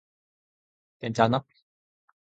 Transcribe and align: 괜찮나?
괜찮나? 0.99 1.45